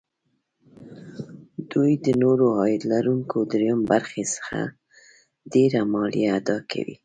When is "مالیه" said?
5.93-6.29